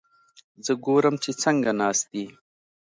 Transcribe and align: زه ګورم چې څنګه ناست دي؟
زه 0.65 0.73
ګورم 0.85 1.15
چې 1.23 1.31
څنګه 1.41 1.71
ناست 1.79 2.05
دي؟ 2.13 2.25